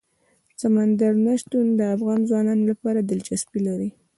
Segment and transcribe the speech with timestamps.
[0.61, 3.89] سمندر نه شتون د افغان ځوانانو لپاره دلچسپي لري.